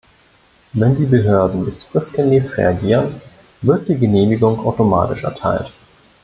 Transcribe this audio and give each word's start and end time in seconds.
Wenn 0.73 0.95
die 0.95 1.05
Behörden 1.05 1.63
nicht 1.63 1.83
fristgemäß 1.83 2.57
reagieren, 2.57 3.21
wird 3.61 3.87
die 3.87 3.99
Genehmigung 3.99 4.57
automatisch 4.65 5.23
erteilt. 5.23 5.71